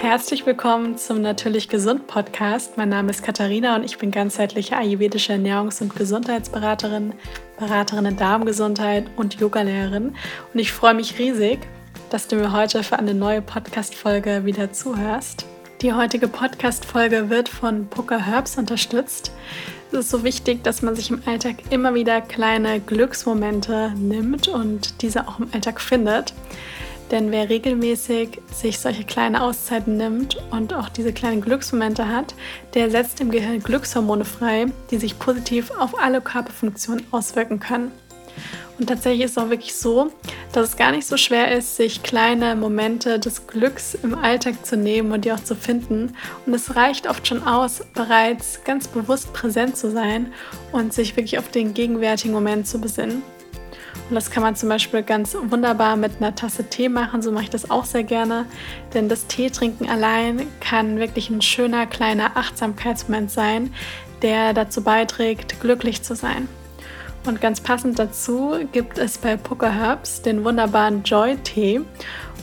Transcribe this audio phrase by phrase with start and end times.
[0.00, 2.78] Herzlich willkommen zum Natürlich Gesund Podcast.
[2.78, 7.12] Mein Name ist Katharina und ich bin ganzheitliche ayurvedische Ernährungs- und Gesundheitsberaterin,
[7.58, 10.16] Beraterin in Darmgesundheit und Yogalehrerin.
[10.54, 11.58] Und ich freue mich riesig,
[12.08, 15.44] dass du mir heute für eine neue Podcast-Folge wieder zuhörst.
[15.82, 19.32] Die heutige Podcast-Folge wird von Puka Herbs unterstützt.
[19.92, 25.02] Es ist so wichtig, dass man sich im Alltag immer wieder kleine Glücksmomente nimmt und
[25.02, 26.32] diese auch im Alltag findet.
[27.10, 32.34] Denn wer regelmäßig sich solche kleinen Auszeiten nimmt und auch diese kleinen Glücksmomente hat,
[32.74, 37.90] der setzt im Gehirn Glückshormone frei, die sich positiv auf alle Körperfunktionen auswirken können.
[38.78, 40.10] Und tatsächlich ist es auch wirklich so,
[40.52, 44.76] dass es gar nicht so schwer ist, sich kleine Momente des Glücks im Alltag zu
[44.76, 46.16] nehmen und die auch zu finden.
[46.46, 50.32] Und es reicht oft schon aus, bereits ganz bewusst präsent zu sein
[50.72, 53.22] und sich wirklich auf den gegenwärtigen Moment zu besinnen.
[54.08, 57.22] Und das kann man zum Beispiel ganz wunderbar mit einer Tasse Tee machen.
[57.22, 58.46] So mache ich das auch sehr gerne.
[58.94, 63.72] Denn das Teetrinken allein kann wirklich ein schöner kleiner Achtsamkeitsmoment sein,
[64.22, 66.48] der dazu beiträgt, glücklich zu sein.
[67.26, 71.82] Und ganz passend dazu gibt es bei Puka Herbs den wunderbaren Joy-Tee.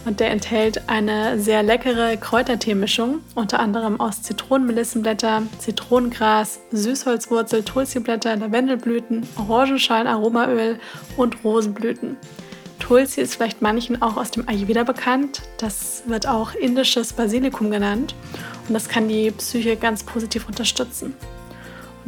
[0.08, 9.28] Und der enthält eine sehr leckere Kräuterteemischung, unter anderem aus Zitronenmelissenblätter, Zitronengras, Süßholzwurzel, Tulsiblätter, Lavendelblüten,
[9.35, 10.80] Orangenschalen, Aromaöl
[11.17, 12.16] und Rosenblüten.
[12.80, 15.41] Tulsi ist vielleicht manchen auch aus dem Ayurveda bekannt.
[15.58, 18.16] Das wird auch indisches Basilikum genannt
[18.69, 21.16] und das kann die Psyche ganz positiv unterstützen.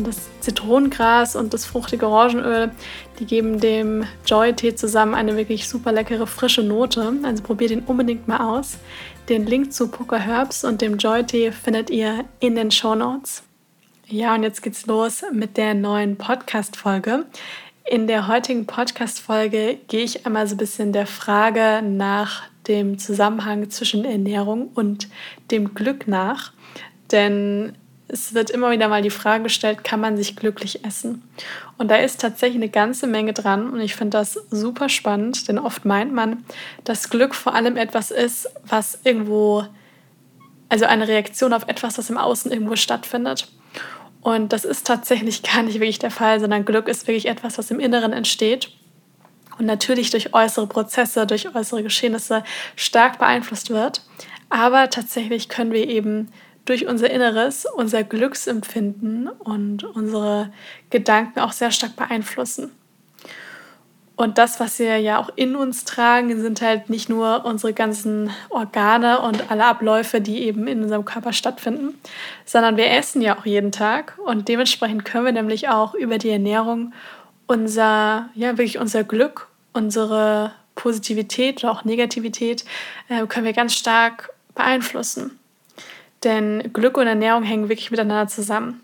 [0.02, 2.72] Das Zitronengras und das fruchtige Orangenöl,
[3.19, 7.14] die geben dem Joy-Tee zusammen eine wirklich super leckere frische Note.
[7.23, 8.77] Also probiert ihn unbedingt mal aus.
[9.27, 13.44] Den Link zu Poker Herbs und dem Joy-Tee findet ihr in den Show Notes.
[14.08, 17.25] Ja, und jetzt geht's los mit der neuen Podcast-Folge.
[17.86, 23.70] In der heutigen Podcast-Folge gehe ich einmal so ein bisschen der Frage nach dem Zusammenhang
[23.70, 25.09] zwischen Ernährung und
[25.52, 26.53] dem Glück nach.
[27.11, 27.73] Denn
[28.10, 31.24] es wird immer wieder mal die Frage gestellt, kann man sich glücklich essen?
[31.78, 35.60] Und da ist tatsächlich eine ganze Menge dran und ich finde das super spannend, denn
[35.60, 36.44] oft meint man,
[36.83, 39.64] dass Glück vor allem etwas ist, was irgendwo,
[40.70, 43.48] also eine Reaktion auf etwas, was im Außen irgendwo stattfindet.
[44.22, 47.72] Und das ist tatsächlich gar nicht wirklich der Fall, sondern Glück ist wirklich etwas, was
[47.72, 48.72] im Inneren entsteht
[49.60, 52.44] und natürlich durch äußere Prozesse, durch äußere Geschehnisse
[52.76, 54.02] stark beeinflusst wird.
[54.50, 56.32] Aber tatsächlich können wir eben
[56.65, 60.52] durch unser Inneres unser Glücksempfinden und unsere
[60.89, 62.71] Gedanken auch sehr stark beeinflussen.
[64.20, 68.31] Und das, was wir ja auch in uns tragen, sind halt nicht nur unsere ganzen
[68.49, 71.97] Organe und alle Abläufe, die eben in unserem Körper stattfinden,
[72.43, 74.20] sondern wir essen ja auch jeden Tag.
[74.26, 76.91] Und dementsprechend können wir nämlich auch über die Ernährung
[77.47, 82.65] unser, ja, wirklich unser Glück, unsere Positivität oder auch Negativität,
[83.08, 85.39] äh, können wir ganz stark beeinflussen.
[86.24, 88.82] Denn Glück und Ernährung hängen wirklich miteinander zusammen.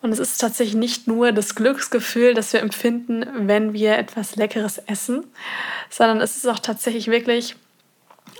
[0.00, 4.78] Und es ist tatsächlich nicht nur das Glücksgefühl, das wir empfinden, wenn wir etwas Leckeres
[4.78, 5.26] essen,
[5.90, 7.56] sondern es ist auch tatsächlich wirklich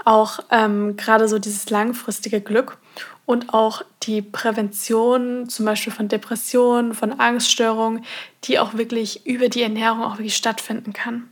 [0.04, 2.78] auch ähm, gerade so dieses langfristige Glück
[3.26, 8.04] und auch die Prävention zum Beispiel von Depressionen, von Angststörungen,
[8.44, 11.28] die auch wirklich über die Ernährung auch wirklich stattfinden kann.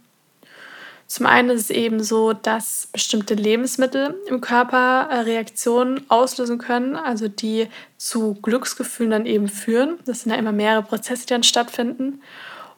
[1.07, 6.97] Zum einen ist es eben so, dass bestimmte Lebensmittel im Körper äh, Reaktionen auslösen können,
[6.97, 9.99] also die zu Glücksgefühlen dann eben führen.
[10.05, 12.21] Das sind ja immer mehrere Prozesse, die dann stattfinden.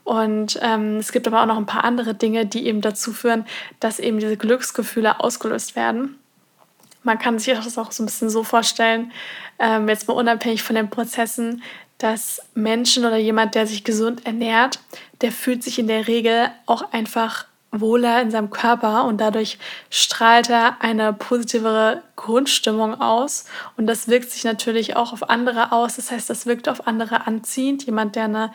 [0.05, 3.47] Und ähm, es gibt aber auch noch ein paar andere Dinge, die eben dazu führen,
[3.81, 6.19] dass eben diese Glücksgefühle ausgelöst werden.
[7.03, 9.13] Man kann sich das auch so ein bisschen so vorstellen,
[9.59, 11.63] ähm, jetzt mal unabhängig von den Prozessen,
[11.99, 14.81] dass Menschen oder jemand, der sich gesund ernährt,
[15.21, 19.59] der fühlt sich in der Regel auch einfach wohler in seinem Körper und dadurch
[19.91, 23.45] strahlt er eine positivere Grundstimmung aus
[23.77, 25.97] und das wirkt sich natürlich auch auf andere aus.
[25.97, 27.85] Das heißt, das wirkt auf andere anziehend.
[27.85, 28.53] Jemand, der eine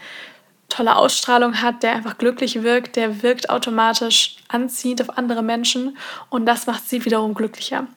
[0.69, 5.97] tolle Ausstrahlung hat, der einfach glücklich wirkt, der wirkt automatisch anziehend auf andere Menschen
[6.29, 7.87] und das macht sie wiederum glücklicher.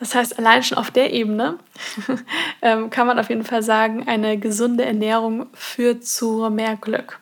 [0.00, 1.58] Das heißt, allein schon auf der Ebene
[2.62, 7.20] ähm, kann man auf jeden Fall sagen, eine gesunde Ernährung führt zu mehr Glück.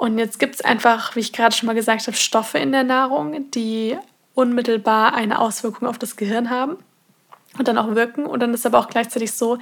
[0.00, 2.84] Und jetzt gibt es einfach, wie ich gerade schon mal gesagt habe, Stoffe in der
[2.84, 3.98] Nahrung, die
[4.32, 6.78] unmittelbar eine Auswirkung auf das Gehirn haben
[7.58, 8.24] und dann auch wirken.
[8.24, 9.58] Und dann ist aber auch gleichzeitig so,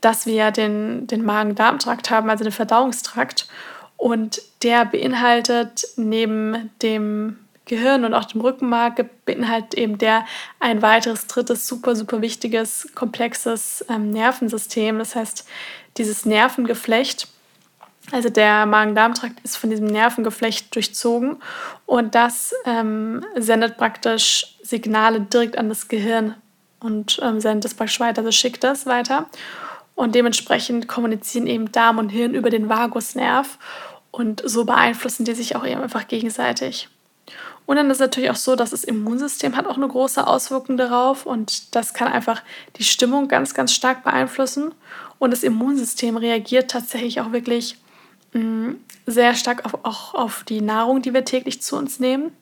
[0.00, 3.48] dass wir den, den Magen-Darm-Trakt haben, also den Verdauungstrakt.
[3.96, 10.24] Und der beinhaltet neben dem Gehirn und auch dem Rückenmark, beinhaltet eben der
[10.60, 15.00] ein weiteres, drittes, super, super wichtiges, komplexes ähm, Nervensystem.
[15.00, 15.48] Das heißt,
[15.96, 17.26] dieses Nervengeflecht
[18.12, 21.36] also der Magen-Darm-Trakt ist von diesem Nervengeflecht durchzogen
[21.86, 26.34] und das ähm, sendet praktisch Signale direkt an das Gehirn
[26.80, 29.26] und ähm, sendet es praktisch weiter, also schickt das weiter.
[29.94, 33.58] Und dementsprechend kommunizieren eben Darm und Hirn über den Vagusnerv
[34.10, 36.88] und so beeinflussen die sich auch eben einfach gegenseitig.
[37.66, 40.76] Und dann ist es natürlich auch so, dass das Immunsystem hat auch eine große Auswirkung
[40.76, 42.42] darauf und das kann einfach
[42.76, 44.74] die Stimmung ganz, ganz stark beeinflussen.
[45.20, 47.76] Und das Immunsystem reagiert tatsächlich auch wirklich
[49.06, 52.32] sehr stark auf, auch auf die Nahrung, die wir täglich zu uns nehmen.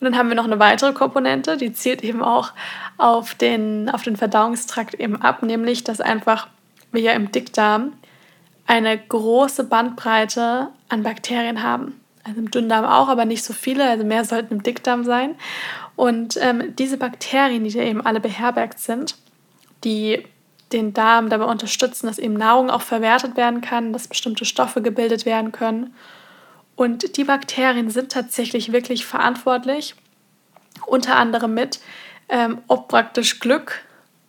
[0.00, 2.52] dann haben wir noch eine weitere Komponente, die zielt eben auch
[2.98, 6.48] auf den, auf den Verdauungstrakt eben ab, nämlich dass einfach
[6.92, 7.94] wir ja im Dickdarm
[8.66, 12.00] eine große Bandbreite an Bakterien haben.
[12.22, 15.34] Also im Dünndarm auch, aber nicht so viele, also mehr sollten im Dickdarm sein.
[15.96, 19.16] Und ähm, diese Bakterien, die da eben alle beherbergt sind,
[19.84, 20.24] die
[20.72, 25.26] den Darm dabei unterstützen, dass eben Nahrung auch verwertet werden kann, dass bestimmte Stoffe gebildet
[25.26, 25.94] werden können.
[26.76, 29.94] Und die Bakterien sind tatsächlich wirklich verantwortlich,
[30.86, 31.80] unter anderem mit,
[32.28, 33.82] ähm, ob praktisch Glück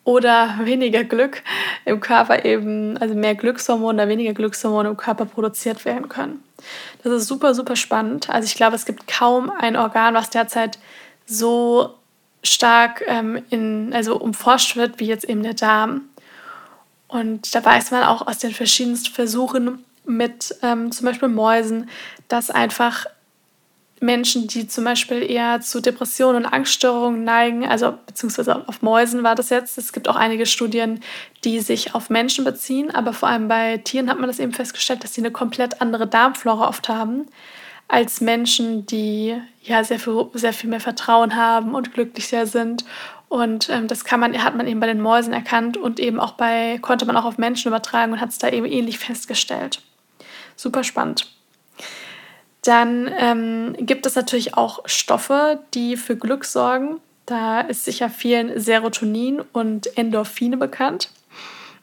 [0.04, 1.42] oder weniger Glück
[1.84, 6.44] im Körper eben, also mehr Glückshormone oder weniger Glückshormone im Körper produziert werden können.
[7.04, 8.30] Das ist super, super spannend.
[8.30, 10.80] Also ich glaube, es gibt kaum ein Organ, was derzeit
[11.26, 11.96] so
[12.44, 16.02] stark ähm, in, also umforscht wird, wie jetzt eben der Darm.
[17.08, 21.90] Und da weiß man auch aus den verschiedensten Versuchen mit ähm, zum Beispiel Mäusen,
[22.28, 23.06] dass einfach
[24.02, 29.36] Menschen, die zum Beispiel eher zu Depressionen und Angststörungen neigen, also beziehungsweise auf Mäusen war
[29.36, 29.78] das jetzt.
[29.78, 31.02] Es gibt auch einige Studien,
[31.44, 35.04] die sich auf Menschen beziehen, aber vor allem bei Tieren hat man das eben festgestellt,
[35.04, 37.26] dass sie eine komplett andere Darmflora oft haben
[37.88, 42.84] als Menschen, die ja sehr viel, sehr viel mehr Vertrauen haben und glücklicher sind.
[43.28, 46.34] Und ähm, das kann man, hat man eben bei den Mäusen erkannt und eben auch
[46.34, 49.82] bei, konnte man auch auf Menschen übertragen und hat es da eben ähnlich festgestellt.
[50.56, 51.32] Super spannend.
[52.62, 57.00] Dann ähm, gibt es natürlich auch Stoffe, die für Glück sorgen.
[57.26, 61.10] Da ist sicher vielen Serotonin und Endorphine bekannt.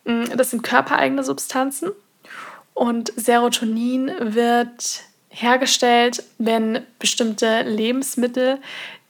[0.05, 1.91] Mm, das sind körpereigene Substanzen.
[2.75, 8.59] Und Serotonin wird hergestellt, wenn bestimmte Lebensmittel,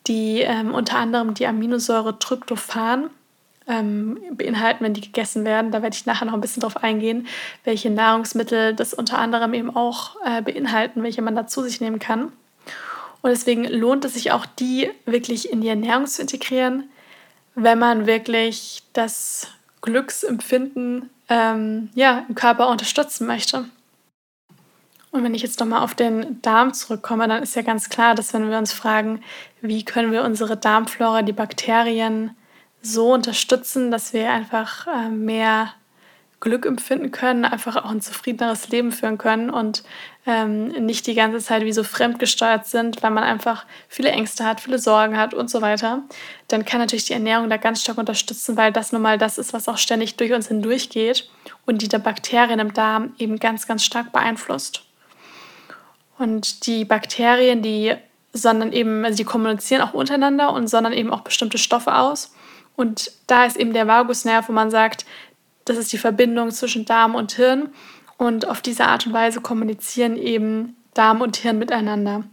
[0.07, 3.11] die ähm, unter anderem die Aminosäure Tryptophan
[3.69, 5.71] ähm, beinhalten, wenn die gegessen werden.
[5.71, 7.27] Da werde ich nachher noch ein bisschen drauf eingehen,
[7.65, 11.99] welche Nahrungsmittel das unter anderem eben auch äh, beinhalten, welche man da zu sich nehmen
[11.99, 12.33] kann.
[13.23, 16.85] Und deswegen lohnt es sich auch, die wirklich in die Ernährung zu integrieren,
[17.55, 19.49] wenn man wirklich das
[19.81, 23.65] Glücksempfinden ähm, ja, im Körper unterstützen möchte.
[25.13, 28.33] Und wenn ich jetzt nochmal auf den Darm zurückkomme, dann ist ja ganz klar, dass
[28.33, 29.21] wenn wir uns fragen,
[29.61, 32.35] wie können wir unsere Darmflora, die Bakterien
[32.81, 35.75] so unterstützen, dass wir einfach äh, mehr
[36.41, 39.85] Glück empfinden können, einfach auch ein zufriedeneres Leben führen können und
[40.27, 44.61] ähm, nicht die ganze Zeit wie so fremdgesteuert sind, weil man einfach viele Ängste hat,
[44.61, 46.03] viele Sorgen hat und so weiter,
[46.49, 49.53] dann kann natürlich die Ernährung da ganz stark unterstützen, weil das nun mal das ist,
[49.53, 51.31] was auch ständig durch uns hindurchgeht
[51.67, 54.85] und die der Bakterien im Darm eben ganz, ganz stark beeinflusst.
[56.19, 57.97] Und die Bakterien, die
[58.33, 62.35] sondern eben, also die kommunizieren auch untereinander und sondern eben auch bestimmte Stoffe aus.
[62.77, 65.05] Und da ist eben der Vagusnerv, wo man sagt,
[65.65, 67.69] das ist die Verbindung zwischen Darm und Hirn.
[68.17, 72.25] Und auf diese Art und Weise kommunizieren eben Darm und Hirn miteinander.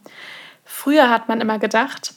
[0.64, 2.14] Früher hat man immer gedacht,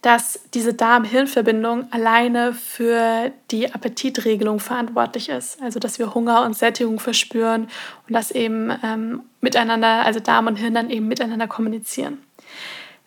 [0.00, 5.60] dass diese Darm-Hirn-Verbindung alleine für die Appetitregelung verantwortlich ist.
[5.62, 7.68] Also dass wir Hunger und Sättigung verspüren
[8.08, 12.18] und dass eben ähm, miteinander, also Darm und Hirn dann eben miteinander kommunizieren.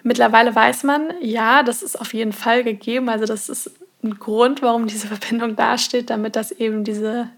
[0.03, 3.09] Mittlerweile weiß man, ja, das ist auf jeden Fall gegeben.
[3.09, 3.71] Also das ist
[4.03, 7.29] ein Grund, warum diese Verbindung dasteht, damit das eben diese,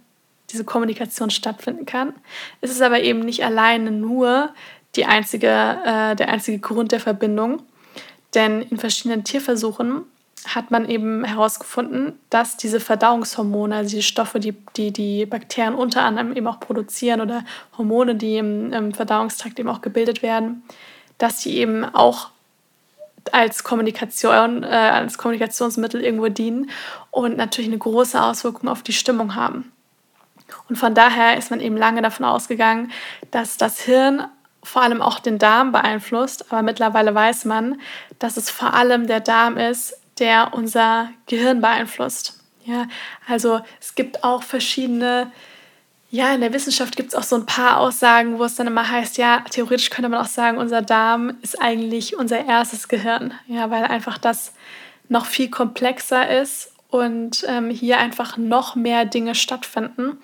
[0.51, 2.13] diese Kommunikation stattfinden kann.
[2.61, 4.49] Es ist aber eben nicht alleine nur
[4.95, 7.61] die einzige, äh, der einzige Grund der Verbindung,
[8.33, 10.03] denn in verschiedenen Tierversuchen
[10.45, 16.03] hat man eben herausgefunden, dass diese Verdauungshormone, also die Stoffe, die, die die Bakterien unter
[16.03, 17.43] anderem eben auch produzieren oder
[17.77, 20.63] Hormone, die im, im Verdauungstrakt eben auch gebildet werden,
[21.17, 22.29] dass die eben auch
[23.33, 26.69] als Kommunikation, äh, als Kommunikationsmittel irgendwo dienen
[27.11, 29.71] und natürlich eine große Auswirkung auf die Stimmung haben.
[30.69, 32.91] Und von daher ist man eben lange davon ausgegangen,
[33.31, 34.23] dass das Hirn
[34.67, 36.51] vor allem auch den Darm beeinflusst.
[36.51, 37.79] Aber mittlerweile weiß man,
[38.19, 42.39] dass es vor allem der Darm ist, der unser Gehirn beeinflusst.
[42.65, 42.85] Ja,
[43.27, 45.31] also es gibt auch verschiedene
[46.09, 48.89] ja, in der Wissenschaft gibt es auch so ein paar Aussagen, wo es dann immer
[48.89, 53.33] heißt, ja, theoretisch könnte man auch sagen, unser Darm ist eigentlich unser erstes Gehirn.
[53.47, 54.53] Ja, weil einfach das
[55.09, 60.17] noch viel komplexer ist und ähm, hier einfach noch mehr Dinge stattfinden.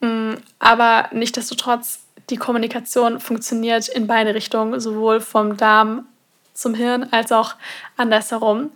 [0.00, 6.06] Mm, aber nichtsdestotrotz, die Kommunikation funktioniert in beide Richtungen, sowohl vom Darm
[6.54, 7.56] zum Hirn als auch
[7.96, 8.70] andersherum.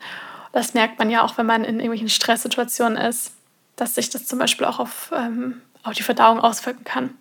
[0.52, 3.32] Das merkt man ja auch, wenn man in irgendwelchen Stresssituationen ist,
[3.76, 7.14] dass sich das zum Beispiel auch auf, ähm, auf die Verdauung auswirken kann.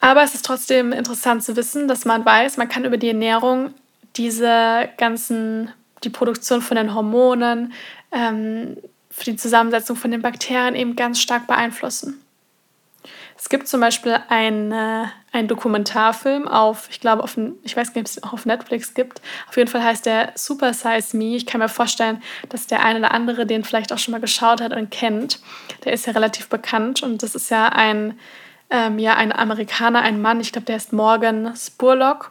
[0.00, 3.72] Aber es ist trotzdem interessant zu wissen, dass man weiß, man kann über die Ernährung
[4.16, 5.70] diese ganzen,
[6.04, 7.72] die Produktion von den Hormonen,
[8.10, 8.76] ähm,
[9.10, 12.21] für die Zusammensetzung von den Bakterien eben ganz stark beeinflussen.
[13.42, 14.72] Es gibt zum Beispiel einen,
[15.32, 19.20] einen Dokumentarfilm auf, ich glaube, auf, ich weiß nicht, ob es auch auf Netflix gibt.
[19.48, 21.34] Auf jeden Fall heißt der Super Size Me.
[21.34, 24.60] Ich kann mir vorstellen, dass der eine oder andere den vielleicht auch schon mal geschaut
[24.60, 25.40] hat und kennt.
[25.84, 28.16] Der ist ja relativ bekannt und das ist ja ein,
[28.70, 32.30] ähm, ja, ein Amerikaner, ein Mann, ich glaube, der ist Morgan Spurlock.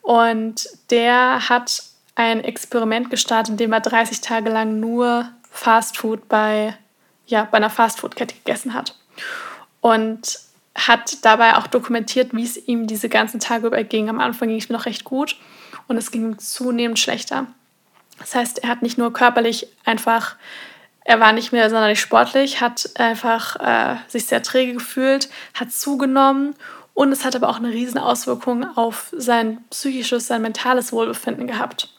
[0.00, 1.82] Und der hat
[2.14, 6.74] ein Experiment gestartet, in dem er 30 Tage lang nur Fastfood bei,
[7.26, 8.96] ja, bei einer Fastfood-Kette gegessen hat.
[9.82, 10.45] Und
[10.76, 14.08] hat dabei auch dokumentiert, wie es ihm diese ganzen Tage über ging.
[14.08, 15.36] Am Anfang ging es mir noch recht gut
[15.88, 17.46] und es ging zunehmend schlechter.
[18.18, 20.36] Das heißt, er hat nicht nur körperlich einfach,
[21.04, 26.54] er war nicht mehr sonderlich sportlich, hat einfach äh, sich sehr träge gefühlt, hat zugenommen
[26.94, 31.90] und es hat aber auch eine riesen Auswirkung auf sein psychisches, sein mentales Wohlbefinden gehabt.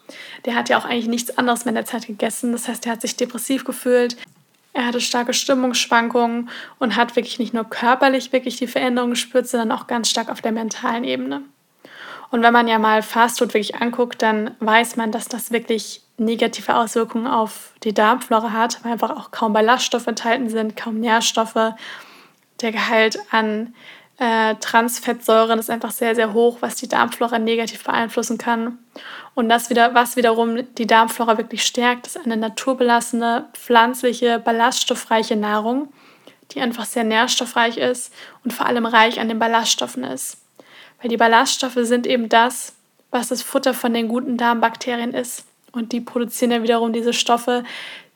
[0.46, 2.52] Der hat ja auch eigentlich nichts anderes mehr in der Zeit gegessen.
[2.52, 4.18] Das heißt, er hat sich depressiv gefühlt,
[4.78, 9.72] er hatte starke Stimmungsschwankungen und hat wirklich nicht nur körperlich wirklich die Veränderungen gespürt, sondern
[9.72, 11.42] auch ganz stark auf der mentalen Ebene.
[12.30, 16.76] Und wenn man ja mal Fastfood wirklich anguckt, dann weiß man, dass das wirklich negative
[16.76, 21.74] Auswirkungen auf die Darmflora hat, weil einfach auch kaum Ballaststoffe enthalten sind, kaum Nährstoffe.
[22.62, 23.74] Der Gehalt an
[24.20, 28.80] äh, Transfettsäuren ist einfach sehr, sehr hoch, was die Darmflora negativ beeinflussen kann.
[29.36, 35.94] Und das wieder, was wiederum die Darmflora wirklich stärkt, ist eine naturbelassene, pflanzliche, ballaststoffreiche Nahrung,
[36.52, 38.12] die einfach sehr nährstoffreich ist
[38.44, 40.38] und vor allem reich an den Ballaststoffen ist.
[41.00, 42.74] Weil die Ballaststoffe sind eben das,
[43.12, 45.46] was das Futter von den guten Darmbakterien ist.
[45.72, 47.64] Und die produzieren ja wiederum diese Stoffe,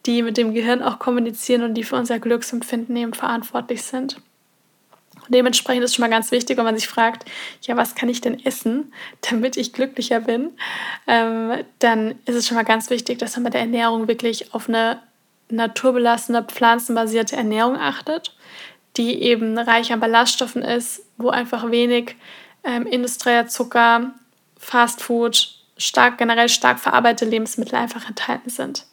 [0.08, 4.18] die mit dem Gehirn auch kommunizieren und die für unser Glücksempfinden eben verantwortlich sind.
[5.32, 7.26] Dementsprechend ist schon mal ganz wichtig, wenn man sich fragt,
[7.62, 8.92] ja, was kann ich denn essen,
[9.30, 10.50] damit ich glücklicher bin,
[11.08, 14.68] ähm, dann ist es schon mal ganz wichtig, dass man bei der Ernährung wirklich auf
[14.68, 15.02] eine
[15.50, 18.36] naturbelassene, pflanzenbasierte Ernährung achtet,
[18.98, 22.16] die eben reich an Ballaststoffen ist, wo einfach wenig
[22.64, 24.14] ähm, industrieller Zucker,
[24.58, 28.86] Fastfood, stark, generell stark verarbeitete Lebensmittel einfach enthalten sind.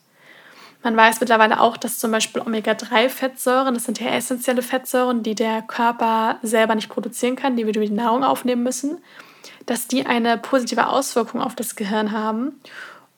[0.82, 5.62] Man weiß mittlerweile auch, dass zum Beispiel Omega-3-Fettsäuren, das sind ja essentielle Fettsäuren, die der
[5.62, 8.98] Körper selber nicht produzieren kann, die wir durch die Nahrung aufnehmen müssen,
[9.66, 12.60] dass die eine positive Auswirkung auf das Gehirn haben.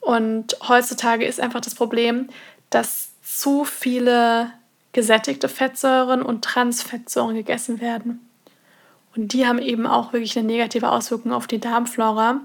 [0.01, 2.29] Und heutzutage ist einfach das Problem,
[2.71, 4.53] dass zu viele
[4.93, 8.27] gesättigte Fettsäuren und Transfettsäuren gegessen werden.
[9.15, 12.41] Und die haben eben auch wirklich eine negative Auswirkung auf die Darmflora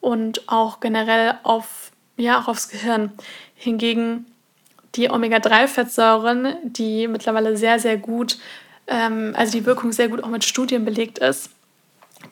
[0.00, 3.12] und auch generell auf, ja, auch aufs Gehirn.
[3.54, 4.26] Hingegen
[4.96, 8.38] die Omega-3-Fettsäuren, die mittlerweile sehr, sehr gut,
[8.86, 11.50] ähm, also die Wirkung sehr gut auch mit Studien belegt ist,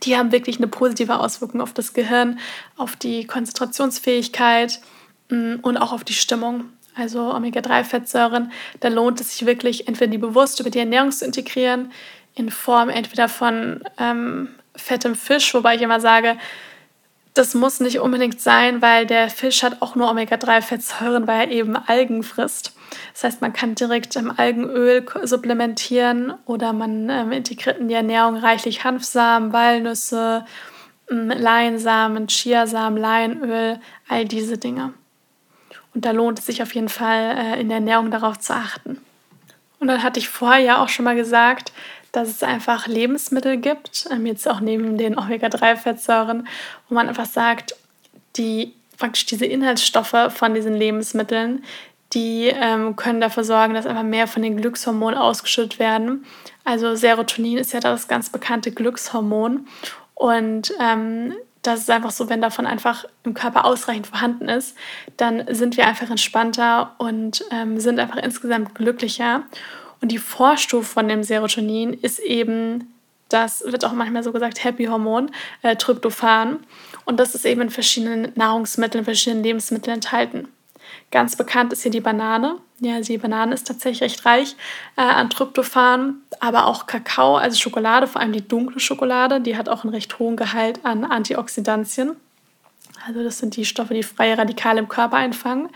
[0.03, 2.39] die haben wirklich eine positive Auswirkung auf das Gehirn,
[2.77, 4.81] auf die Konzentrationsfähigkeit
[5.29, 6.65] mh, mm, und auch auf die Stimmung.
[6.97, 11.91] Also Omega-3-Fettsäuren, da lohnt es sich wirklich, entweder die bewusst über die Ernährung zu integrieren,
[12.35, 16.37] in Form entweder von ähm, fettem Fisch, wobei ich immer sage,
[17.35, 21.77] das muss nicht unbedingt sein, weil der Fisch hat auch nur Omega-3-Fettsäuren, weil er eben
[21.77, 22.73] Algen frisst.
[23.13, 28.37] Das heißt, man kann direkt im Algenöl supplementieren oder man ähm, integriert in die Ernährung
[28.37, 30.47] reichlich Hanfsamen, Walnüsse,
[31.11, 34.95] ähm, Leinsamen, Chiasamen, Leinöl, all diese Dinge.
[35.93, 39.01] Und da lohnt es sich auf jeden Fall äh, in der Ernährung darauf zu achten.
[39.81, 41.73] Und dann hatte ich vorher ja auch schon mal gesagt,
[42.15, 46.47] dass es einfach Lebensmittel gibt, ähm, jetzt auch neben den Omega-3-Fettsäuren,
[46.89, 47.75] wo man einfach sagt,
[48.37, 51.65] die praktisch diese Inhaltsstoffe von diesen Lebensmitteln,
[52.13, 56.25] die ähm, können dafür sorgen, dass einfach mehr von den Glückshormonen ausgeschüttet werden.
[56.63, 59.67] Also Serotonin ist ja das ganz bekannte Glückshormon.
[60.15, 64.77] Und ähm, das ist einfach so, wenn davon einfach im Körper ausreichend vorhanden ist,
[65.17, 69.43] dann sind wir einfach entspannter und ähm, sind einfach insgesamt glücklicher.
[70.05, 72.93] Und die Vorstufe von dem Serotonin ist eben,
[73.31, 75.31] das wird auch manchmal so gesagt, Happy-Hormon,
[75.63, 76.59] äh, Tryptophan.
[77.07, 80.49] Und das ist eben in verschiedenen Nahrungsmitteln, in verschiedenen Lebensmitteln enthalten.
[81.11, 82.59] Ganz bekannt ist hier die Banane.
[82.81, 84.57] Ja, die Banane ist tatsächlich recht reich
[84.97, 89.71] äh, an Tryptophan, aber auch Kakao, also Schokolade, vor allem die dunkle Schokolade, die hat
[89.71, 92.15] auch einen recht hohen Gehalt an Antioxidantien.
[93.07, 95.71] Also das sind die Stoffe, die freie Radikale im Körper einfangen.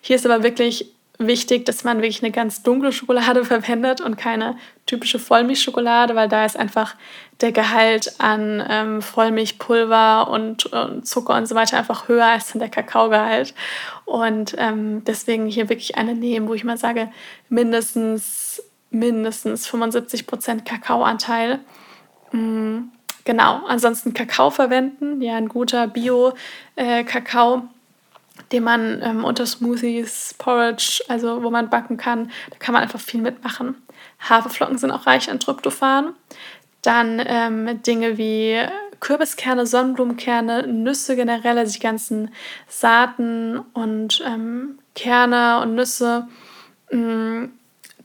[0.00, 0.93] Hier ist aber wirklich
[1.26, 6.44] wichtig, dass man wirklich eine ganz dunkle Schokolade verwendet und keine typische Vollmilchschokolade, weil da
[6.44, 6.94] ist einfach
[7.40, 12.68] der Gehalt an ähm, Vollmilchpulver und, und, Zucker und so weiter einfach höher als der
[12.68, 13.54] Kakaogehalt.
[14.04, 17.08] Und ähm, deswegen hier wirklich eine nehmen, wo ich mal sage,
[17.48, 21.60] mindestens, mindestens 75 Prozent Kakaoanteil.
[22.32, 22.90] Mhm.
[23.24, 27.56] Genau, ansonsten Kakao verwenden, ja, ein guter Bio-Kakao.
[27.56, 27.60] Äh,
[28.52, 33.00] den man ähm, unter Smoothies, Porridge, also wo man backen kann, da kann man einfach
[33.00, 33.76] viel mitmachen.
[34.28, 36.14] Haferflocken sind auch reich an Tryptophan.
[36.82, 38.60] Dann ähm, Dinge wie
[39.00, 42.30] Kürbiskerne, Sonnenblumenkerne, Nüsse generell, also die ganzen
[42.68, 46.28] Saaten und ähm, Kerne und Nüsse.
[46.90, 47.46] Mm,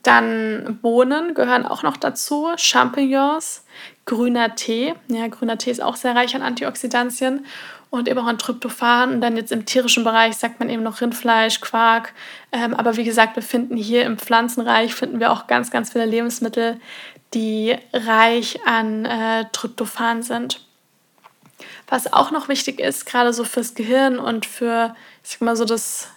[0.03, 3.65] dann Bohnen gehören auch noch dazu, Champignons,
[4.05, 4.93] grüner Tee.
[5.09, 7.45] Ja, grüner Tee ist auch sehr reich an Antioxidantien
[7.89, 9.13] und eben auch an Tryptophan.
[9.13, 12.13] Und dann jetzt im tierischen Bereich sagt man eben noch Rindfleisch, Quark.
[12.51, 16.05] Ähm, aber wie gesagt, wir finden hier im Pflanzenreich finden wir auch ganz, ganz viele
[16.05, 16.79] Lebensmittel,
[17.33, 20.65] die reich an äh, Tryptophan sind.
[21.87, 25.65] Was auch noch wichtig ist, gerade so fürs Gehirn und für, ich sag mal so,
[25.65, 26.09] das,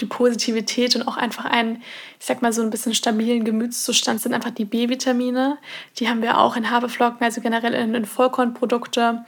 [0.00, 1.82] die Positivität und auch einfach einen,
[2.20, 5.56] ich sag mal so ein bisschen stabilen Gemütszustand sind einfach die B-Vitamine.
[5.98, 9.24] Die haben wir auch in Haferflocken, also generell in, in Vollkornprodukte.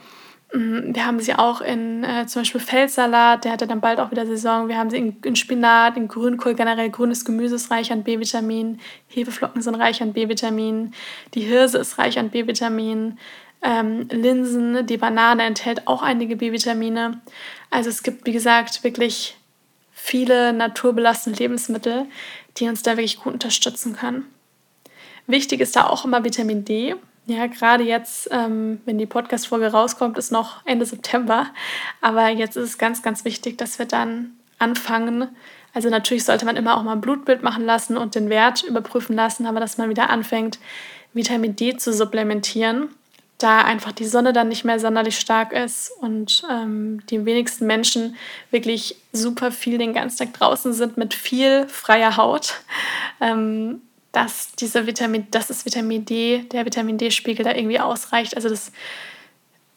[0.53, 3.99] Mm, wir haben sie auch in äh, zum Beispiel Feldsalat, der hat ja dann bald
[3.99, 4.67] auch wieder Saison.
[4.67, 8.79] Wir haben sie in, in Spinat, in Grünkohl, generell grünes Gemüse ist reich an B-Vitamin,
[9.07, 10.93] Hefeflocken sind reich an B-Vitamin,
[11.35, 13.19] die Hirse ist reich an B-Vitamin,
[13.61, 17.21] ähm, Linsen, die Banane enthält auch einige B-Vitamine.
[17.69, 19.37] Also es gibt, wie gesagt, wirklich
[19.91, 22.05] viele naturbelassene Lebensmittel,
[22.57, 24.25] die uns da wirklich gut unterstützen können.
[25.27, 26.95] Wichtig ist da auch immer Vitamin D.
[27.25, 31.47] Ja, gerade jetzt, ähm, wenn die Podcast-Folge rauskommt, ist noch Ende September.
[32.01, 35.27] Aber jetzt ist es ganz, ganz wichtig, dass wir dann anfangen.
[35.73, 39.15] Also natürlich sollte man immer auch mal ein Blutbild machen lassen und den Wert überprüfen
[39.15, 40.59] lassen, aber dass man wieder anfängt,
[41.13, 42.89] Vitamin D zu supplementieren,
[43.37, 48.17] da einfach die Sonne dann nicht mehr sonderlich stark ist und ähm, die wenigsten Menschen
[48.51, 52.61] wirklich super viel den ganzen Tag draußen sind mit viel freier Haut.
[53.21, 58.35] Ähm, dass dieser Vitamin, dass das Vitamin D, der Vitamin D-Spiegel da irgendwie ausreicht.
[58.35, 58.71] Also das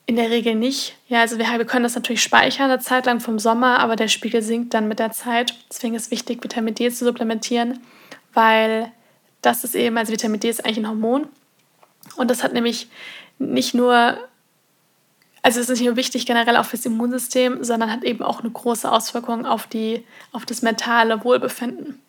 [0.06, 0.96] in der Regel nicht.
[1.08, 4.08] Ja, also wir, wir können das natürlich speichern eine Zeit lang vom Sommer, aber der
[4.08, 5.54] Spiegel sinkt dann mit der Zeit.
[5.70, 7.80] Deswegen ist wichtig, Vitamin D zu supplementieren,
[8.34, 8.90] weil
[9.42, 11.28] das ist eben, also Vitamin D ist eigentlich ein Hormon.
[12.16, 12.88] Und das hat nämlich
[13.38, 14.18] nicht nur,
[15.42, 18.50] also es ist nicht nur wichtig generell auch fürs Immunsystem, sondern hat eben auch eine
[18.50, 22.00] große Auswirkung auf, die, auf das mentale Wohlbefinden.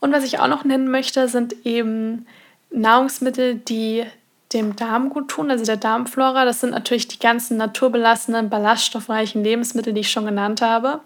[0.00, 2.26] Und was ich auch noch nennen möchte, sind eben
[2.70, 4.04] Nahrungsmittel, die
[4.52, 6.44] dem Darm gut tun, also der Darmflora.
[6.44, 11.00] Das sind natürlich die ganzen naturbelassenen, ballaststoffreichen Lebensmittel, die ich schon genannt habe.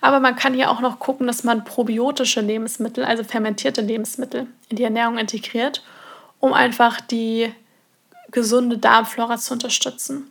[0.00, 4.76] Aber man kann hier auch noch gucken, dass man probiotische Lebensmittel, also fermentierte Lebensmittel, in
[4.76, 5.82] die Ernährung integriert,
[6.38, 7.52] um einfach die
[8.30, 10.30] gesunde Darmflora zu unterstützen.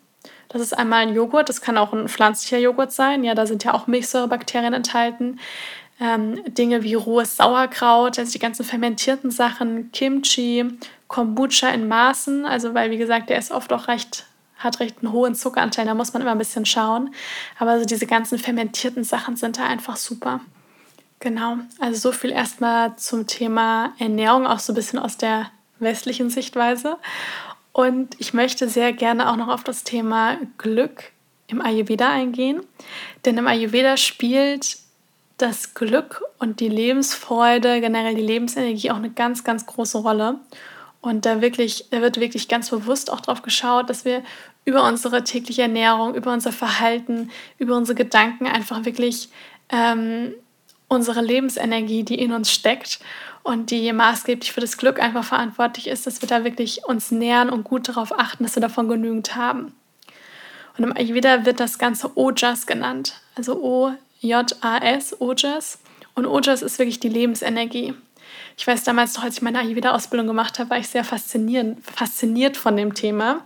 [0.50, 3.24] Das ist einmal ein Joghurt, das kann auch ein pflanzlicher Joghurt sein.
[3.24, 5.40] Ja, da sind ja auch Milchsäurebakterien enthalten
[6.02, 10.66] ähm, Dinge wie rohes Sauerkraut, also die ganzen fermentierten Sachen, Kimchi,
[11.08, 14.26] Kombucha in Maßen, also weil wie gesagt, der ist oft auch recht
[14.58, 17.14] hat recht einen hohen Zuckeranteil, da muss man immer ein bisschen schauen.
[17.58, 20.40] Aber also diese ganzen fermentierten Sachen sind da einfach super.
[21.20, 26.30] Genau, also so viel erstmal zum Thema Ernährung, auch so ein bisschen aus der westlichen
[26.30, 26.98] Sichtweise.
[27.74, 31.12] Und ich möchte sehr gerne auch noch auf das Thema Glück
[31.48, 32.62] im Ayurveda eingehen.
[33.26, 34.78] Denn im Ayurveda spielt
[35.42, 40.40] das Glück und die Lebensfreude, generell die Lebensenergie auch eine ganz, ganz große Rolle.
[41.02, 44.24] Und da wirklich, da wird wirklich ganz bewusst auch darauf geschaut, dass wir
[44.66, 49.30] über unsere tägliche Ernährung, über unser Verhalten, über unsere Gedanken einfach wirklich
[49.70, 50.34] ähm,
[50.88, 53.00] unsere Lebensenergie, die in uns steckt
[53.44, 57.50] und die maßgeblich für das Glück einfach verantwortlich ist, dass wir da wirklich uns nähern
[57.50, 59.74] und gut darauf achten, dass wir davon genügend haben.
[60.78, 63.16] Und im Ayurveda wird das Ganze Ojas genannt.
[63.36, 65.80] Also O J-A-S, Ojas.
[66.16, 67.94] Und Ojas ist wirklich die Lebensenergie.
[68.58, 72.78] Ich weiß damals noch, als ich meine Ayurveda-Ausbildung gemacht habe, war ich sehr fasziniert von
[72.78, 73.46] dem Thema.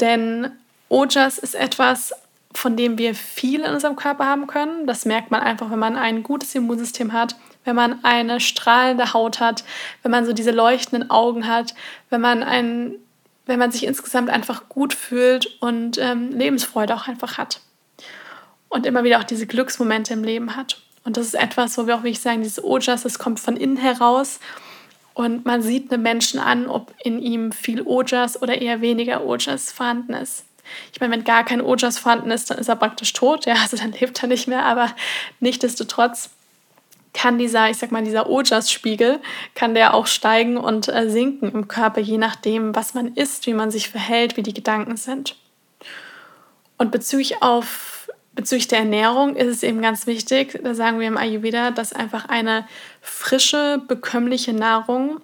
[0.00, 0.50] Denn
[0.88, 2.12] Ojas ist etwas,
[2.54, 4.86] von dem wir viel in unserem Körper haben können.
[4.86, 9.40] Das merkt man einfach, wenn man ein gutes Immunsystem hat, wenn man eine strahlende Haut
[9.40, 9.64] hat,
[10.02, 11.74] wenn man so diese leuchtenden Augen hat,
[12.08, 12.94] wenn man ein,
[13.44, 17.60] wenn man sich insgesamt einfach gut fühlt und ähm, Lebensfreude auch einfach hat
[18.68, 20.80] und immer wieder auch diese Glücksmomente im Leben hat.
[21.04, 23.76] Und das ist etwas, wo wir auch wirklich sagen, dieses Ojas, das kommt von innen
[23.76, 24.40] heraus
[25.14, 29.72] und man sieht einem Menschen an, ob in ihm viel Ojas oder eher weniger Ojas
[29.72, 30.44] vorhanden ist.
[30.92, 33.76] Ich meine, wenn gar kein Ojas vorhanden ist, dann ist er praktisch tot, ja, also
[33.76, 34.94] dann lebt er nicht mehr, aber
[35.40, 36.30] nichtsdestotrotz
[37.14, 39.18] kann dieser, ich sag mal, dieser Ojas-Spiegel,
[39.54, 43.54] kann der auch steigen und äh, sinken im Körper, je nachdem, was man isst, wie
[43.54, 45.36] man sich verhält, wie die Gedanken sind.
[46.76, 51.16] Und bezüglich auf bezüglich der Ernährung ist es eben ganz wichtig, da sagen wir im
[51.16, 52.68] Ayurveda, dass einfach eine
[53.00, 55.20] frische, bekömmliche Nahrung,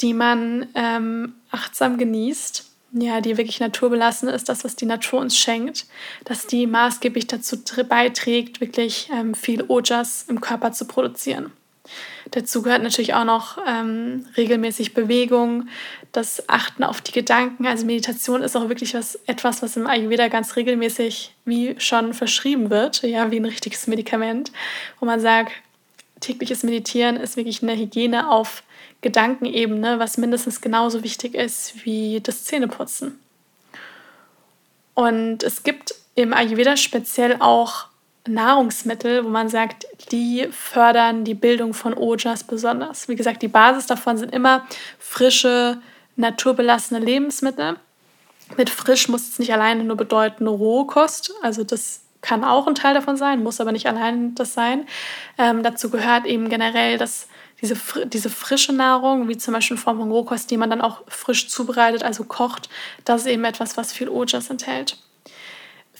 [0.00, 5.36] die man ähm, achtsam genießt, ja, die wirklich naturbelassen ist, das, was die Natur uns
[5.36, 5.86] schenkt,
[6.24, 7.56] dass die maßgeblich dazu
[7.88, 11.50] beiträgt, wirklich ähm, viel Ojas im Körper zu produzieren.
[12.32, 15.68] Dazu gehört natürlich auch noch ähm, regelmäßig Bewegung,
[16.12, 17.66] das Achten auf die Gedanken.
[17.66, 22.70] Also Meditation ist auch wirklich was, etwas, was im Ayurveda ganz regelmäßig wie schon verschrieben
[22.70, 24.50] wird, ja, wie ein richtiges Medikament,
[24.98, 25.52] wo man sagt,
[26.20, 28.62] tägliches Meditieren ist wirklich eine Hygiene auf
[29.02, 33.18] Gedankenebene, was mindestens genauso wichtig ist wie das Zähneputzen.
[34.94, 37.86] Und es gibt im Ayurveda speziell auch
[38.26, 43.08] Nahrungsmittel, wo man sagt, die fördern die Bildung von Ojas besonders.
[43.08, 44.66] Wie gesagt, die Basis davon sind immer
[44.98, 45.78] frische,
[46.16, 47.76] naturbelassene Lebensmittel.
[48.56, 52.94] Mit frisch muss es nicht alleine nur bedeuten Rohkost, also das kann auch ein Teil
[52.94, 54.86] davon sein, muss aber nicht allein das sein.
[55.38, 57.28] Ähm, dazu gehört eben generell, dass
[57.60, 61.02] diese, diese frische Nahrung, wie zum Beispiel in Form von Rohkost, die man dann auch
[61.08, 62.68] frisch zubereitet, also kocht,
[63.04, 64.98] das ist eben etwas, was viel Ojas enthält.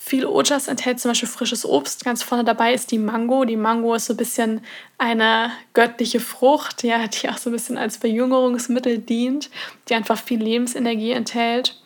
[0.05, 2.05] Viel Ojas enthält zum Beispiel frisches Obst.
[2.05, 3.45] Ganz vorne dabei ist die Mango.
[3.45, 4.61] Die Mango ist so ein bisschen
[4.99, 9.49] eine göttliche Frucht, ja, die auch so ein bisschen als Verjüngerungsmittel dient,
[9.89, 11.81] die einfach viel Lebensenergie enthält.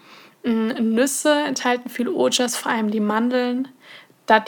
[0.45, 3.69] Mm, Nüsse enthalten viel Ojas, vor allem die Mandeln,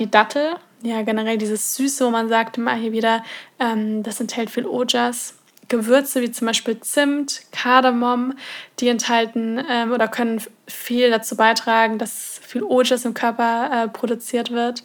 [0.00, 3.22] die Dattel, ja, generell dieses Süße, wo man sagt immer hier wieder,
[3.60, 5.37] ähm, das enthält viel Ojas.
[5.68, 8.34] Gewürze wie zum Beispiel Zimt, Kardamom,
[8.80, 14.50] die enthalten ähm, oder können viel dazu beitragen, dass viel Ojas im Körper äh, produziert
[14.50, 14.84] wird.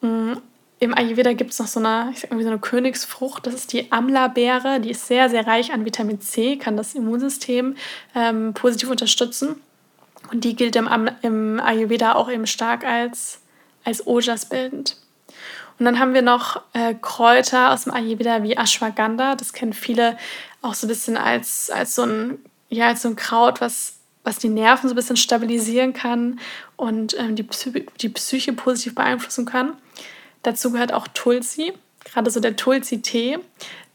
[0.00, 0.40] Mhm.
[0.82, 3.74] Im Ayurveda gibt es noch so eine, ich sag mal, so eine Königsfrucht, das ist
[3.74, 7.76] die Amla-Beere, die ist sehr, sehr reich an Vitamin C, kann das Immunsystem
[8.14, 9.60] ähm, positiv unterstützen.
[10.32, 10.88] Und die gilt im,
[11.20, 13.42] im Ayurveda auch eben stark als,
[13.84, 14.96] als Ojas bildend.
[15.80, 19.34] Und dann haben wir noch äh, Kräuter aus dem Ayurveda wie Ashwagandha.
[19.34, 20.18] Das kennen viele
[20.60, 22.38] auch so ein bisschen als, als, so, ein,
[22.68, 26.38] ja, als so ein Kraut, was, was die Nerven so ein bisschen stabilisieren kann
[26.76, 29.72] und ähm, die, Psy die Psyche positiv beeinflussen kann.
[30.42, 31.72] Dazu gehört auch Tulsi,
[32.04, 33.38] gerade so der Tulsi-Tee.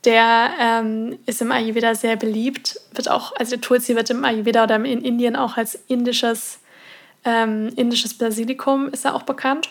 [0.05, 2.79] Der ähm, ist im Ayurveda sehr beliebt.
[2.95, 6.57] Wird auch, also der Tulsi wird im Ayurveda oder in Indien auch als indisches,
[7.23, 9.69] ähm, indisches Basilikum ist er auch bekannt.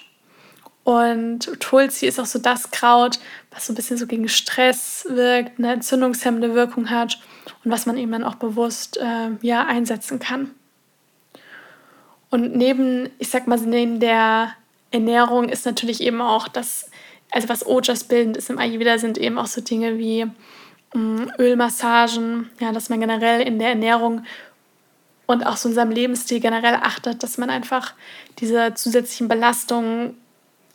[0.84, 3.18] Und Tulsi ist auch so das Kraut,
[3.50, 7.18] was so ein bisschen so gegen Stress wirkt, eine entzündungshemmende Wirkung hat
[7.64, 10.50] und was man eben dann auch bewusst äh, ja, einsetzen kann.
[12.28, 14.52] Und neben, ich sag mal, neben der
[14.90, 16.90] Ernährung ist natürlich eben auch das,
[17.30, 20.26] also was Ojas bildend ist im Ayurveda, sind eben auch so Dinge wie
[20.92, 24.24] mh, mm, Ölmassagen, ja, dass man generell in der Ernährung
[25.26, 27.94] und auch so in seinem Lebensstil generell achtet, dass man einfach
[28.38, 30.18] diese zusätzlichen Belastungen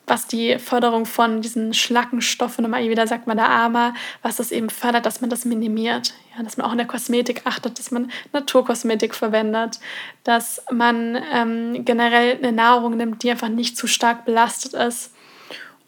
[0.10, 4.70] was die Förderung von diesen Schlackenstoffen, immer wieder sagt man der Ama, was das eben
[4.70, 6.14] fördert, dass man das minimiert.
[6.36, 9.80] Ja, dass man auch in der Kosmetik achtet, dass man Naturkosmetik verwendet,
[10.24, 15.14] dass man ähm, generell eine Nahrung nimmt, die einfach nicht zu stark belastet ist.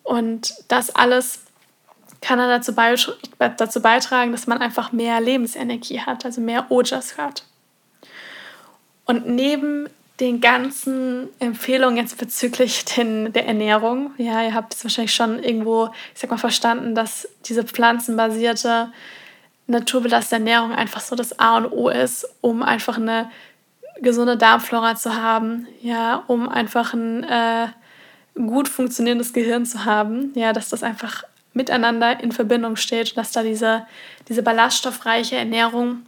[0.04, 1.46] Und das alles
[2.22, 2.74] kann dann dazu,
[3.40, 7.46] dazu beitragen, dass man einfach mehr Lebensenergie hat, also mehr Ojas hat.
[9.06, 9.90] Und neben
[10.22, 14.12] den ganzen Empfehlungen jetzt bezüglich den, der Ernährung.
[14.18, 18.92] Ja, ihr habt es wahrscheinlich schon irgendwo, ich sag mal, verstanden, dass diese pflanzenbasierte,
[19.66, 23.32] naturbelassene Ernährung einfach so das A und O ist, um einfach eine
[24.02, 27.68] gesunde Darmflora zu haben, ja, um einfach ein äh,
[28.36, 33.42] gut funktionierendes Gehirn zu haben, ja, dass das einfach miteinander in Verbindung steht, dass da
[33.42, 33.88] diese,
[34.30, 36.04] diese ballaststoffreiche Ernährung,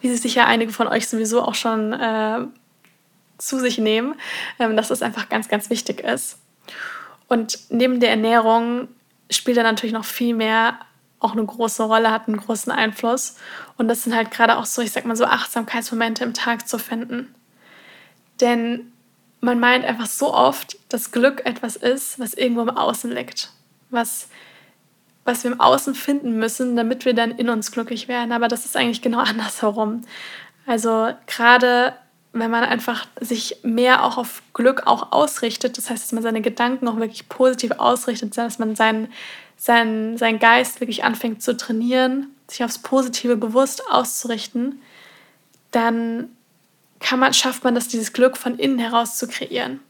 [0.00, 2.46] wie sich sicher einige von euch sowieso auch schon äh,
[3.38, 4.14] zu sich nehmen,
[4.58, 6.38] ähm, dass das einfach ganz, ganz wichtig ist.
[7.28, 8.88] Und neben der Ernährung
[9.30, 10.78] spielt er natürlich noch viel mehr
[11.18, 13.36] auch eine große Rolle, hat einen großen Einfluss.
[13.78, 16.78] Und das sind halt gerade auch so, ich sag mal, so Achtsamkeitsmomente im Tag zu
[16.78, 17.34] finden.
[18.40, 18.92] Denn
[19.40, 23.50] man meint einfach so oft, dass Glück etwas ist, was irgendwo im Außen liegt.
[23.90, 24.28] Was,
[25.24, 28.32] was wir im Außen finden müssen, damit wir dann in uns glücklich werden.
[28.32, 30.02] Aber das ist eigentlich genau andersherum.
[30.66, 31.94] Also gerade
[32.40, 36.42] wenn man einfach sich mehr auch auf Glück auch ausrichtet, das heißt, dass man seine
[36.42, 39.12] Gedanken auch wirklich positiv ausrichtet, dass man seinen,
[39.56, 44.80] seinen, seinen Geist wirklich anfängt zu trainieren, sich aufs Positive bewusst auszurichten,
[45.70, 46.30] dann
[47.00, 49.80] kann man, schafft man das, dieses Glück von innen heraus zu kreieren.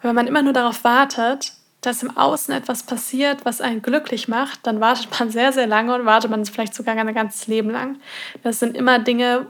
[0.00, 4.66] Wenn man immer nur darauf wartet, dass im Außen etwas passiert, was einen glücklich macht,
[4.66, 7.98] dann wartet man sehr, sehr lange und wartet man vielleicht sogar ein ganzes Leben lang.
[8.42, 9.46] Das sind immer Dinge,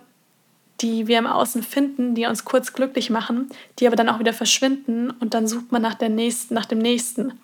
[0.82, 4.32] die wir im Außen finden, die uns kurz glücklich machen, die aber dann auch wieder
[4.32, 7.38] verschwinden und dann sucht man nach, der nächsten, nach dem nächsten.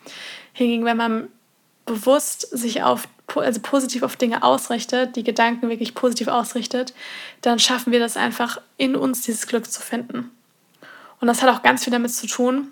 [0.52, 1.28] Hingegen, wenn man
[1.86, 6.92] bewusst sich auf, also positiv auf Dinge ausrichtet, die Gedanken wirklich positiv ausrichtet,
[7.40, 10.30] dann schaffen wir das einfach in uns, dieses Glück zu finden.
[11.20, 12.68] Und das hat auch ganz viel damit zu tun,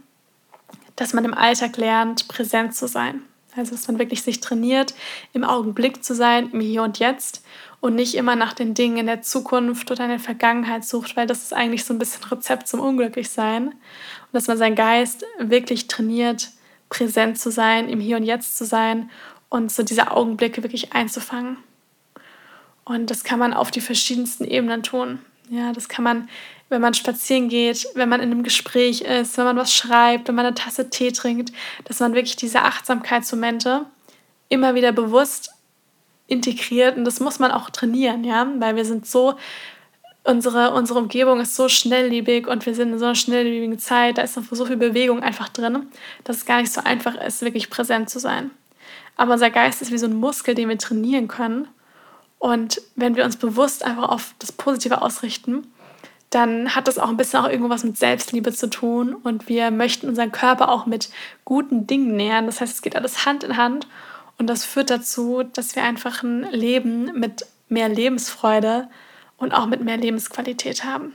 [0.97, 3.23] dass man im Alltag lernt, präsent zu sein.
[3.57, 4.95] Also, dass man wirklich sich trainiert,
[5.33, 7.43] im Augenblick zu sein, im Hier und Jetzt
[7.81, 11.27] und nicht immer nach den Dingen in der Zukunft oder in der Vergangenheit sucht, weil
[11.27, 13.69] das ist eigentlich so ein bisschen Rezept zum Unglücklichsein.
[13.69, 13.77] Und
[14.33, 16.51] dass man seinen Geist wirklich trainiert,
[16.89, 19.11] präsent zu sein, im Hier und Jetzt zu sein
[19.49, 21.59] und so diese Augenblicke wirklich einzufangen.
[22.85, 25.19] Und das kann man auf die verschiedensten Ebenen tun.
[25.49, 26.29] Ja, das kann man,
[26.69, 30.35] wenn man spazieren geht, wenn man in einem Gespräch ist, wenn man was schreibt, wenn
[30.35, 31.53] man eine Tasse Tee trinkt,
[31.85, 33.87] dass man wirklich diese Achtsamkeitsmomente
[34.49, 35.51] immer wieder bewusst
[36.27, 39.35] integriert und das muss man auch trainieren, ja, weil wir sind so
[40.27, 44.23] unsere, unsere Umgebung ist so schnelllebig und wir sind in so einer schnelllebigen Zeit, da
[44.23, 45.87] ist noch so viel Bewegung einfach drin,
[46.25, 48.51] dass es gar nicht so einfach ist, wirklich präsent zu sein.
[49.17, 51.69] Aber unser Geist ist wie so ein Muskel, den wir trainieren können.
[52.39, 55.67] Und wenn wir uns bewusst einfach auf das Positive ausrichten,
[56.31, 60.09] dann hat das auch ein bisschen auch irgendwas mit Selbstliebe zu tun und wir möchten
[60.09, 61.09] unseren Körper auch mit
[61.45, 62.47] guten Dingen nähern.
[62.47, 63.87] Das heißt, es geht alles Hand in Hand
[64.39, 68.89] und das führt dazu, dass wir einfach ein Leben mit mehr Lebensfreude
[69.39, 71.15] und auch mit mehr Lebensqualität haben.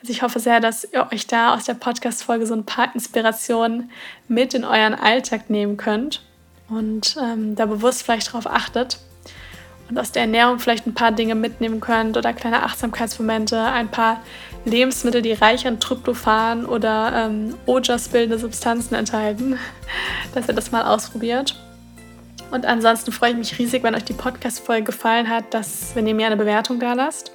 [0.00, 3.90] Also ich hoffe sehr, dass ihr euch da aus der Podcast-Folge so ein paar Inspirationen
[4.28, 6.22] mit in euren Alltag nehmen könnt
[6.68, 8.98] und ähm, da bewusst vielleicht darauf achtet
[9.88, 14.22] und aus der Ernährung vielleicht ein paar Dinge mitnehmen könnt oder kleine Achtsamkeitsmomente, ein paar
[14.64, 19.58] Lebensmittel, die reich an Tryptophan oder ähm, Ojas-bildende Substanzen enthalten,
[20.34, 21.63] dass ihr das mal ausprobiert.
[22.54, 26.14] Und ansonsten freue ich mich riesig, wenn euch die Podcast-Folge gefallen hat, dass, wenn ihr
[26.14, 27.32] mir eine Bewertung da lasst,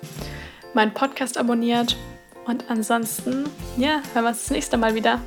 [0.74, 1.98] meinen Podcast abonniert.
[2.46, 3.44] Und ansonsten,
[3.76, 5.20] ja, hören wir uns das nächste Mal wieder.